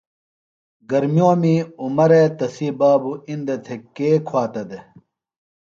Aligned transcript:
گرمیومی 0.89 1.55
عمرے 1.81 2.23
تسی 2.37 2.69
بابُوۡ 2.79 3.19
اِندہ 3.29 3.55
تھےۡ 3.65 3.81
کے 3.95 4.09
کُھواتہ 4.27 4.63
دےۡ؟ 4.69 4.85